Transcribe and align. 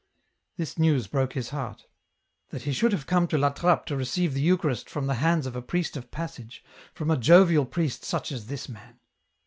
This 0.57 0.79
news 0.79 1.05
broke 1.05 1.33
his 1.33 1.49
heart. 1.51 1.85
That 2.49 2.63
he 2.63 2.73
should 2.73 2.91
have 2.91 3.05
come 3.05 3.27
to 3.27 3.37
La 3.37 3.49
Trappe 3.51 3.85
to 3.85 3.95
receive 3.95 4.33
the 4.33 4.41
Eucharist 4.41 4.89
from 4.89 5.05
the 5.05 5.13
hands 5.21 5.45
of 5.45 5.55
a 5.55 5.61
priest 5.61 5.95
of 5.95 6.09
passage, 6.09 6.63
from 6.91 7.11
a 7.11 7.17
jovial 7.17 7.67
priest 7.67 8.03
such 8.03 8.31
as 8.31 8.47
this 8.47 8.67
man 8.67 8.99